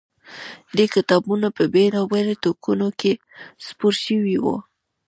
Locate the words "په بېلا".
1.57-2.01